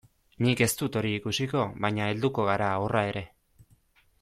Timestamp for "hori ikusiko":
1.01-1.67